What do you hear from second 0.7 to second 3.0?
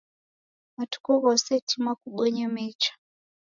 Matuku ghose tima kubonye mecha.